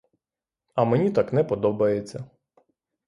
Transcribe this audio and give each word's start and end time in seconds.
А 0.75 0.83
мені 0.85 1.11
так 1.11 1.33
не 1.33 1.43
подобається. 1.43 2.25